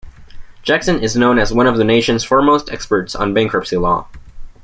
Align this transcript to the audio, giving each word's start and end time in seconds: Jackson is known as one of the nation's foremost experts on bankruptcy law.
Jackson 0.63 0.99
is 0.99 1.15
known 1.15 1.37
as 1.37 1.53
one 1.53 1.67
of 1.67 1.77
the 1.77 1.83
nation's 1.83 2.23
foremost 2.23 2.71
experts 2.71 3.13
on 3.13 3.35
bankruptcy 3.35 3.77
law. 3.77 4.07